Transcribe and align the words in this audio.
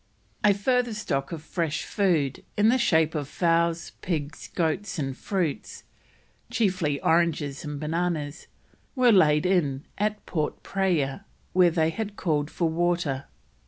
A 0.43 0.51
further 0.55 0.95
stock 0.95 1.31
of 1.31 1.43
fresh 1.43 1.83
food 1.83 2.43
in 2.57 2.69
the 2.69 2.79
shape 2.79 3.13
of 3.13 3.27
fowls, 3.27 3.91
pigs, 4.01 4.47
goats, 4.47 4.97
and 4.97 5.15
fruits 5.15 5.83
chiefly 6.49 6.99
oranges 7.01 7.63
and 7.63 7.79
bananas 7.79 8.47
was 8.95 9.13
laid 9.13 9.45
in 9.45 9.85
at 9.99 10.25
Port 10.25 10.63
Praya, 10.63 11.23
where 11.53 11.69
they 11.69 11.91
had 11.91 12.15
called 12.17 12.49
for 12.49 12.67
water. 12.67 13.25